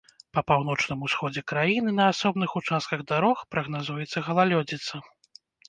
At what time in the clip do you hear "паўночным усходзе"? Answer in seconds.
0.51-1.43